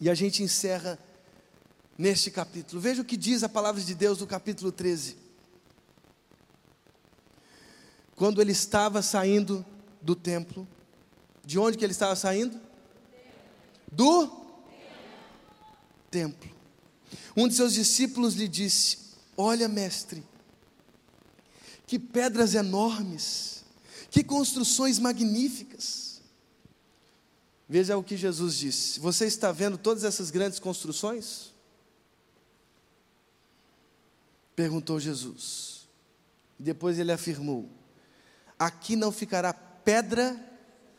[0.00, 0.96] E a gente encerra
[1.98, 2.80] neste capítulo.
[2.80, 5.16] Veja o que diz a palavra de Deus no capítulo 13
[8.14, 9.66] quando ele estava saindo
[10.00, 10.68] do templo.
[11.44, 12.60] De onde que ele estava saindo?
[13.90, 14.30] Do
[16.12, 16.48] templo.
[17.36, 18.98] Um de seus discípulos lhe disse:
[19.36, 20.22] Olha, mestre,
[21.88, 23.64] que pedras enormes,
[24.12, 26.07] que construções magníficas.
[27.68, 31.52] Veja o que Jesus disse: Você está vendo todas essas grandes construções?
[34.56, 35.86] Perguntou Jesus.
[36.58, 37.68] Depois ele afirmou:
[38.58, 40.36] aqui não ficará pedra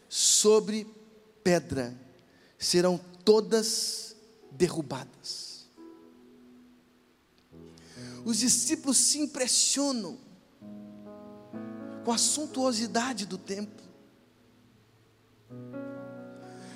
[0.08, 0.88] sobre
[1.44, 1.94] pedra,
[2.58, 4.16] serão todas
[4.52, 5.68] derrubadas.
[8.24, 10.18] Os discípulos se impressionam
[12.06, 13.86] com a suntuosidade do templo,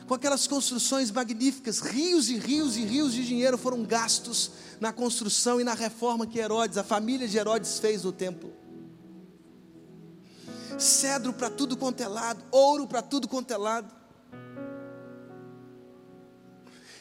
[0.07, 5.61] com aquelas construções magníficas, rios e rios e rios de dinheiro foram gastos na construção
[5.61, 8.63] e na reforma que Herodes, a família de Herodes fez no templo
[10.77, 13.93] cedro para tudo quanto é lado, ouro para tudo quanto é lado.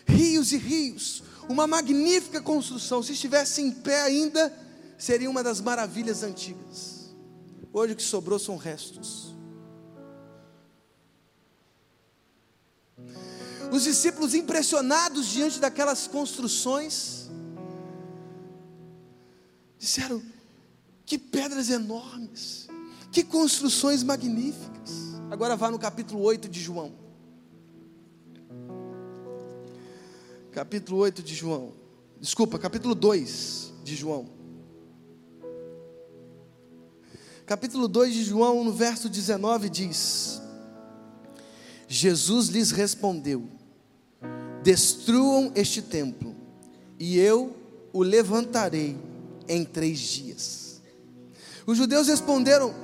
[0.06, 3.02] Rios e rios, uma magnífica construção.
[3.02, 4.52] Se estivesse em pé ainda,
[4.98, 7.14] seria uma das maravilhas antigas.
[7.72, 9.34] Hoje o que sobrou são restos.
[13.72, 17.30] Os discípulos impressionados diante daquelas construções,
[19.78, 20.22] disseram:
[21.06, 22.68] que pedras enormes,
[23.10, 25.14] que construções magníficas.
[25.30, 26.92] Agora vá no capítulo 8 de João.
[30.50, 31.72] Capítulo 8 de João.
[32.20, 34.28] Desculpa, capítulo 2 de João.
[37.46, 40.42] Capítulo 2 de João, no verso 19, diz:
[41.88, 43.61] Jesus lhes respondeu:
[44.62, 46.34] Destruam este templo,
[46.98, 47.56] e eu
[47.92, 48.96] o levantarei
[49.48, 50.80] em três dias.
[51.66, 52.74] Os judeus responderam: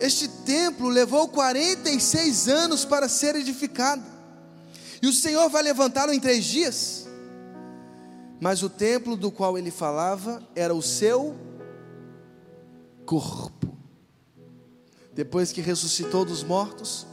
[0.00, 4.04] Este templo levou 46 anos para ser edificado,
[5.02, 7.06] e o Senhor vai levantá-lo em três dias?
[8.40, 11.34] Mas o templo do qual ele falava era o seu
[13.04, 13.76] corpo.
[15.14, 17.06] Depois que ressuscitou dos mortos,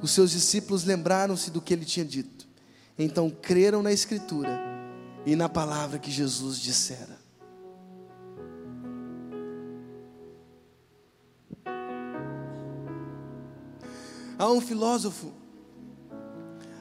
[0.00, 2.39] os seus discípulos lembraram-se do que ele tinha dito.
[3.02, 4.60] Então creram na Escritura
[5.24, 7.18] e na palavra que Jesus dissera.
[14.38, 15.32] Há um filósofo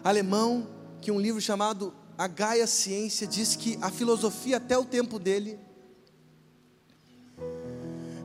[0.03, 0.67] alemão
[0.99, 5.57] que um livro chamado A Gaia Ciência diz que a filosofia até o tempo dele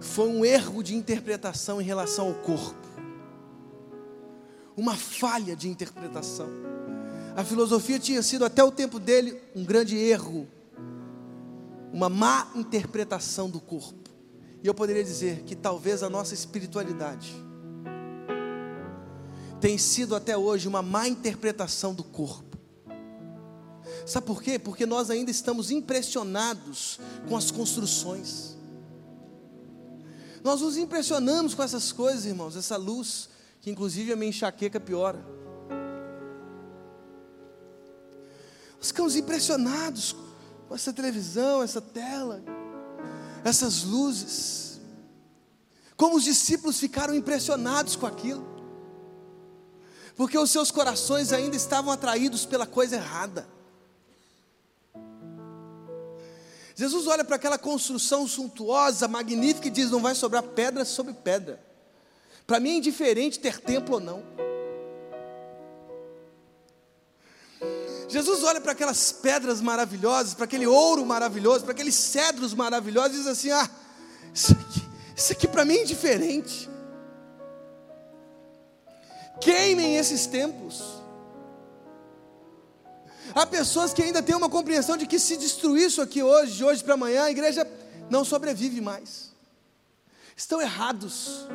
[0.01, 2.89] foi um erro de interpretação em relação ao corpo.
[4.77, 6.49] Uma falha de interpretação.
[7.37, 10.47] A filosofia tinha sido até o tempo dele um grande erro,
[11.93, 14.11] uma má interpretação do corpo.
[14.63, 17.35] E eu poderia dizer que talvez a nossa espiritualidade
[19.61, 22.57] tem sido até hoje uma má interpretação do corpo.
[24.07, 24.59] Sabe por quê?
[24.59, 28.57] Porque nós ainda estamos impressionados com as construções.
[30.43, 33.31] Nós nos impressionamos com essas coisas, irmãos, essa luz,
[33.61, 35.34] que inclusive a minha enxaqueca piora.
[38.89, 40.15] Ficamos impressionados
[40.69, 42.43] com essa televisão, essa tela,
[43.45, 44.81] essas luzes.
[45.97, 48.55] Como os discípulos ficaram impressionados com aquilo
[50.17, 53.49] porque os seus corações ainda estavam atraídos pela coisa errada.
[56.77, 61.63] Jesus olha para aquela construção suntuosa, magnífica e diz: não vai sobrar pedra sobre pedra.
[62.47, 64.23] Para mim é indiferente ter templo ou não.
[68.15, 73.19] Jesus olha para aquelas pedras maravilhosas, para aquele ouro maravilhoso, para aqueles cedros maravilhosos e
[73.19, 73.69] diz assim: ah,
[74.33, 74.83] isso aqui,
[75.17, 76.71] isso aqui para mim é indiferente.
[79.41, 81.03] Queimem esses templos.
[83.35, 86.65] Há pessoas que ainda têm uma compreensão de que se destruir isso aqui hoje, de
[86.65, 87.69] hoje para amanhã, a igreja
[88.09, 89.33] não sobrevive mais.
[90.37, 91.49] Estão errados.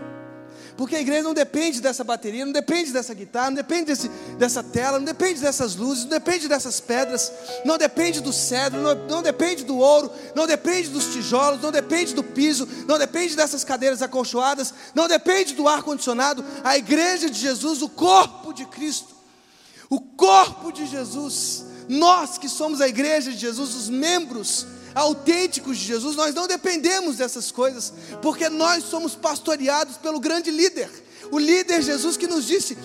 [0.77, 4.63] Porque a igreja não depende dessa bateria, não depende dessa guitarra, não depende desse, dessa
[4.63, 7.31] tela, não depende dessas luzes, não depende dessas pedras,
[7.65, 12.13] não depende do cedro, não, não depende do ouro, não depende dos tijolos, não depende
[12.13, 16.43] do piso, não depende dessas cadeiras acolchoadas, não depende do ar-condicionado.
[16.63, 19.15] A igreja de Jesus, o corpo de Cristo,
[19.89, 25.85] o corpo de Jesus, nós que somos a igreja de Jesus, os membros, autênticos de
[25.85, 30.89] Jesus, nós não dependemos dessas coisas, porque nós somos pastoreados pelo grande líder,
[31.31, 32.77] o líder Jesus que nos disse: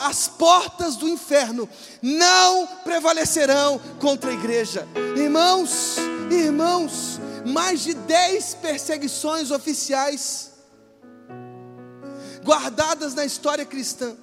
[0.00, 1.68] as portas do inferno
[2.00, 4.86] não prevalecerão contra a igreja.
[5.16, 5.96] Irmãos,
[6.30, 10.52] irmãos, mais de dez perseguições oficiais
[12.42, 14.14] guardadas na história cristã,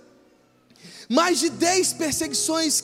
[1.09, 2.81] mais de dez perseguições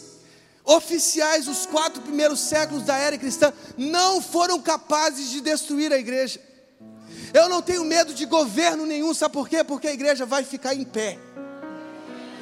[0.67, 6.41] oficiais dos quatro primeiros séculos da era cristã não foram capazes de destruir a igreja.
[7.33, 9.63] Eu não tenho medo de governo nenhum, sabe por quê?
[9.63, 11.17] Porque a igreja vai ficar em pé.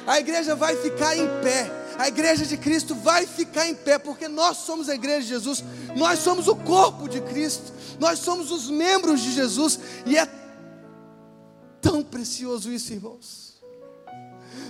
[0.06, 1.70] A igreja vai ficar em pé.
[1.98, 5.64] A igreja de Cristo vai ficar em pé, porque nós somos a igreja de Jesus,
[5.96, 10.28] nós somos o corpo de Cristo, nós somos os membros de Jesus, e é
[11.80, 13.62] tão precioso isso, irmãos.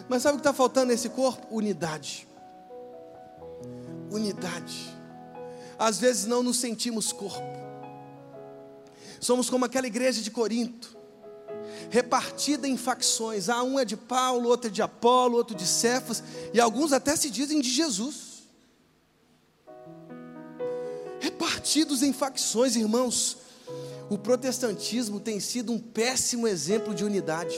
[0.08, 1.48] Mas sabe o que está faltando nesse corpo?
[1.50, 2.28] Unidade
[4.16, 4.96] unidade.
[5.78, 7.40] Às vezes não nos sentimos corpo.
[9.20, 10.96] Somos como aquela igreja de Corinto,
[11.90, 13.48] repartida em facções.
[13.48, 17.16] Ah, um é de Paulo, outro é de Apolo, outro de Cefas, e alguns até
[17.16, 18.44] se dizem de Jesus.
[21.20, 23.38] Repartidos em facções, irmãos.
[24.08, 27.56] O protestantismo tem sido um péssimo exemplo de unidade.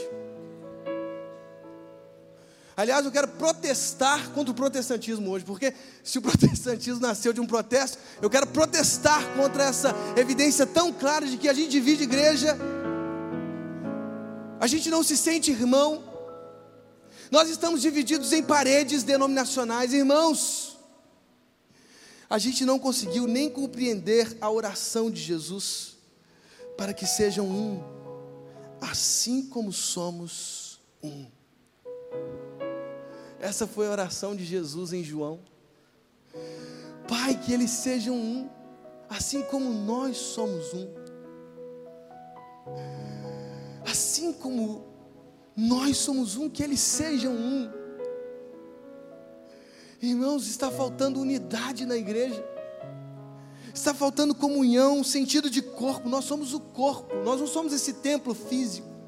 [2.79, 7.45] Aliás, eu quero protestar contra o protestantismo hoje, porque se o protestantismo nasceu de um
[7.45, 12.57] protesto, eu quero protestar contra essa evidência tão clara de que a gente divide igreja,
[14.61, 16.01] a gente não se sente irmão,
[17.29, 20.77] nós estamos divididos em paredes denominacionais, irmãos.
[22.29, 25.97] A gente não conseguiu nem compreender a oração de Jesus
[26.77, 27.83] para que sejam um,
[28.79, 31.38] assim como somos um.
[33.39, 35.39] Essa foi a oração de Jesus em João.
[37.07, 38.49] Pai, que eles sejam um,
[39.09, 40.87] assim como nós somos um.
[43.89, 44.85] Assim como
[45.55, 47.71] nós somos um, que eles sejam um.
[50.01, 52.45] Irmãos, está faltando unidade na igreja.
[53.73, 56.09] Está faltando comunhão, sentido de corpo.
[56.09, 58.98] Nós somos o corpo, nós não somos esse templo físico.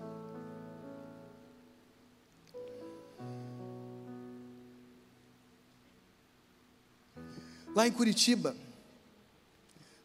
[7.75, 8.55] Lá em Curitiba,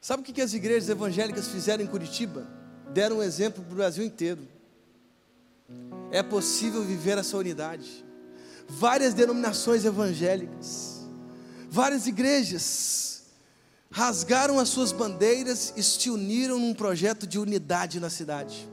[0.01, 2.47] sabe o que as igrejas evangélicas fizeram em Curitiba?
[2.93, 4.47] Deram um exemplo para o Brasil inteiro.
[6.13, 8.05] É possível viver essa unidade.
[8.69, 11.07] Várias denominações evangélicas,
[11.69, 13.23] várias igrejas
[13.91, 18.69] rasgaram as suas bandeiras e se uniram num projeto de unidade na cidade.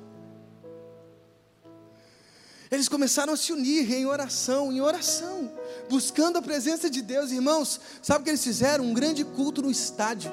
[2.74, 5.52] Eles começaram a se unir em oração, em oração,
[5.88, 7.80] buscando a presença de Deus, irmãos.
[8.02, 8.84] Sabe o que eles fizeram?
[8.84, 10.32] Um grande culto no estádio.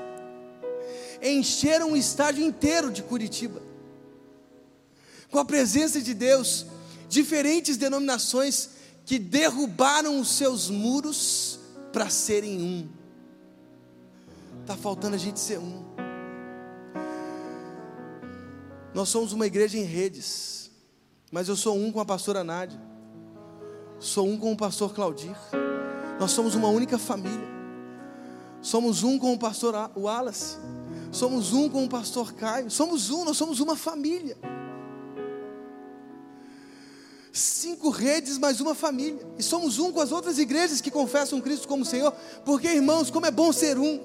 [1.21, 3.61] Encheram o estádio inteiro de Curitiba.
[5.31, 6.65] Com a presença de Deus,
[7.11, 8.71] diferentes denominações
[9.05, 11.61] que derrubaram os seus muros
[11.93, 12.89] para serem um.
[14.63, 15.85] Está faltando a gente ser um.
[18.95, 20.60] Nós somos uma igreja em redes.
[21.31, 22.81] Mas eu sou um com a pastora Nádia.
[24.01, 25.37] Sou um com o pastor Claudir.
[26.19, 27.49] Nós somos uma única família.
[28.61, 30.57] Somos um com o pastor Wallace.
[31.13, 32.71] Somos um com o pastor Caio.
[32.71, 34.37] Somos um, nós somos uma família.
[37.33, 39.25] Cinco redes mais uma família.
[39.39, 42.13] E somos um com as outras igrejas que confessam Cristo como Senhor.
[42.45, 44.01] Porque, irmãos, como é bom ser um.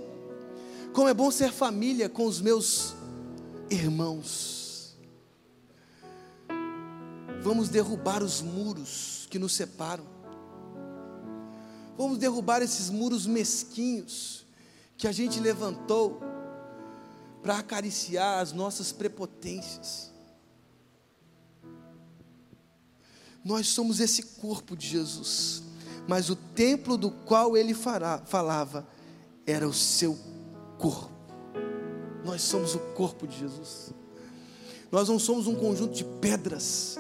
[0.94, 2.94] Como é bom ser família com os meus
[3.70, 4.55] irmãos.
[7.46, 10.04] Vamos derrubar os muros que nos separam.
[11.96, 14.44] Vamos derrubar esses muros mesquinhos
[14.98, 16.24] que a gente levantou
[17.44, 20.12] para acariciar as nossas prepotências.
[23.44, 25.62] Nós somos esse corpo de Jesus,
[26.08, 28.88] mas o templo do qual ele falava
[29.46, 30.18] era o seu
[30.80, 31.12] corpo.
[32.24, 33.94] Nós somos o corpo de Jesus.
[34.92, 36.98] Nós não somos um conjunto de pedras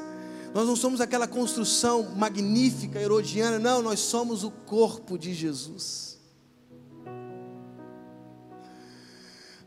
[0.56, 6.18] nós não somos aquela construção magnífica, herodiana, não, nós somos o corpo de Jesus.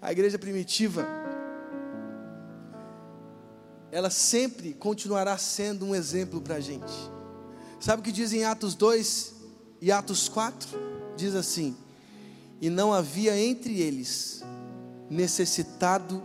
[0.00, 1.06] A igreja primitiva,
[3.92, 6.90] ela sempre continuará sendo um exemplo para a gente.
[7.78, 9.34] Sabe o que diz em Atos 2
[9.82, 10.70] e Atos 4?
[11.18, 11.76] Diz assim:
[12.62, 14.42] E não havia entre eles
[15.10, 16.24] necessitado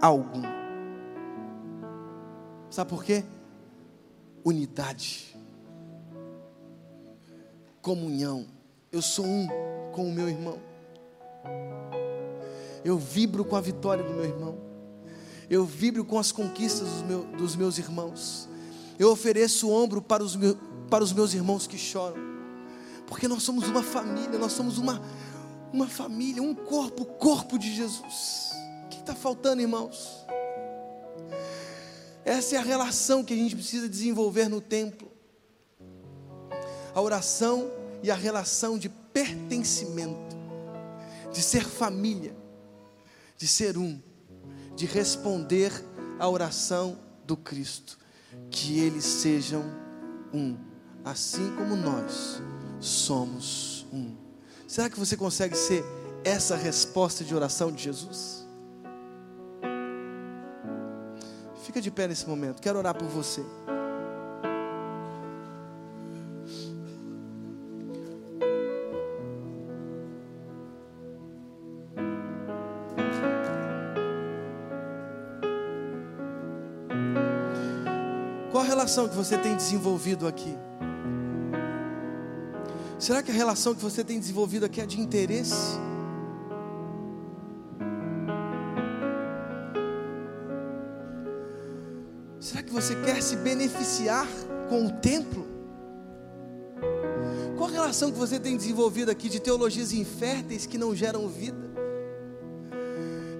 [0.00, 0.42] algum.
[2.68, 3.22] Sabe por quê?
[4.44, 5.36] Unidade,
[7.80, 8.46] comunhão.
[8.90, 9.46] Eu sou um
[9.92, 10.58] com o meu irmão.
[12.84, 14.58] Eu vibro com a vitória do meu irmão.
[15.48, 18.48] Eu vibro com as conquistas dos, meu, dos meus irmãos.
[18.98, 20.56] Eu ofereço o ombro para os, meus,
[20.88, 22.16] para os meus irmãos que choram.
[23.06, 25.02] Porque nós somos uma família, nós somos uma,
[25.72, 28.52] uma família, um corpo, corpo de Jesus.
[28.86, 30.24] O que está faltando, irmãos?
[32.32, 35.12] Essa é a relação que a gente precisa desenvolver no templo.
[36.94, 37.70] A oração
[38.02, 40.34] e a relação de pertencimento,
[41.30, 42.34] de ser família,
[43.36, 44.00] de ser um,
[44.74, 45.70] de responder
[46.18, 47.98] à oração do Cristo.
[48.50, 49.64] Que eles sejam
[50.32, 50.56] um,
[51.04, 52.40] assim como nós
[52.80, 54.16] somos um.
[54.66, 55.84] Será que você consegue ser
[56.24, 58.41] essa resposta de oração de Jesus?
[61.72, 62.60] Fica de pé nesse momento.
[62.60, 63.42] Quero orar por você.
[78.50, 80.54] Qual a relação que você tem desenvolvido aqui?
[82.98, 85.80] Será que a relação que você tem desenvolvido aqui é de interesse?
[93.32, 94.28] Se beneficiar
[94.68, 95.52] com o templo?
[97.72, 101.70] relação que você tem desenvolvido aqui de teologias inférteis que não geram vida,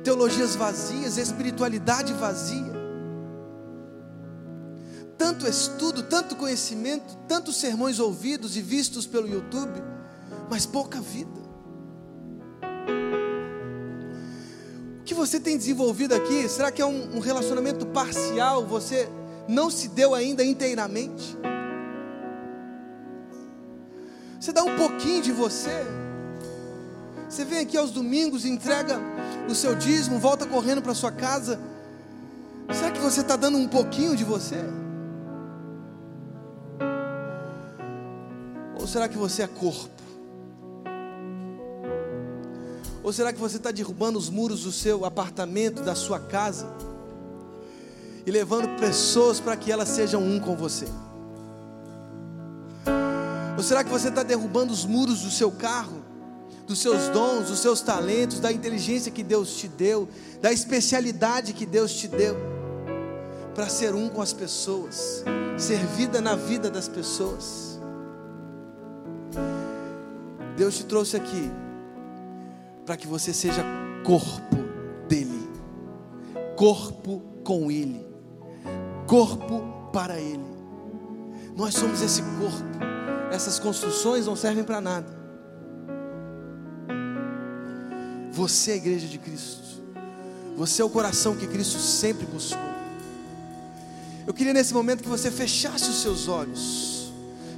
[0.03, 2.73] teologias vazias, espiritualidade vazia,
[5.17, 9.83] tanto estudo, tanto conhecimento, tantos sermões ouvidos e vistos pelo YouTube,
[10.51, 11.41] mas pouca vida.
[15.01, 18.67] O que você tem desenvolvido aqui, será que é um relacionamento parcial?
[18.67, 19.09] Você
[19.49, 21.37] não se deu ainda inteiramente?
[24.41, 25.85] Você dá um pouquinho de você.
[27.29, 28.99] Você vem aqui aos domingos, entrega
[29.49, 31.61] o seu dízimo, volta correndo para sua casa.
[32.73, 34.59] Será que você está dando um pouquinho de você?
[38.79, 40.03] Ou será que você é corpo?
[43.03, 46.67] Ou será que você está derrubando os muros do seu apartamento, da sua casa,
[48.25, 50.87] e levando pessoas para que elas sejam um com você?
[53.57, 56.03] Ou será que você está derrubando os muros do seu carro,
[56.67, 60.09] dos seus dons, dos seus talentos, da inteligência que Deus te deu,
[60.41, 62.37] da especialidade que Deus te deu,
[63.55, 65.23] para ser um com as pessoas,
[65.59, 67.81] ser vida na vida das pessoas?
[70.57, 71.51] Deus te trouxe aqui
[72.85, 73.65] para que você seja
[74.05, 74.57] corpo
[75.09, 75.49] dele,
[76.57, 78.12] corpo com ele,
[79.13, 80.43] corpo para ele.
[81.55, 82.73] Nós somos esse corpo
[83.31, 85.07] essas construções não servem para nada.
[88.31, 89.83] Você é a igreja de Cristo.
[90.57, 92.61] Você é o coração que Cristo sempre buscou.
[94.27, 97.11] Eu queria nesse momento que você fechasse os seus olhos.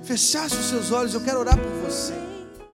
[0.05, 2.15] Fechasse os seus olhos, eu quero orar por você.